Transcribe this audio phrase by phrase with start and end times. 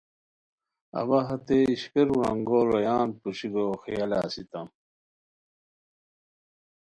[0.99, 4.67] اوا ہتے اشپیرو رنگو رویان پوشیکو خیالہ اسیتام